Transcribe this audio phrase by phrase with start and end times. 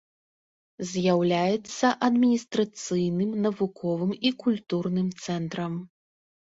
[0.91, 5.73] З'яўляецца адміністрацыйным, навуковым і культурным цэнтрам.